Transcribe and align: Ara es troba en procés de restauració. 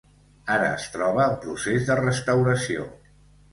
Ara 0.55 0.69
es 0.77 0.87
troba 0.95 1.27
en 1.27 1.37
procés 1.45 1.85
de 1.91 2.01
restauració. 2.01 2.91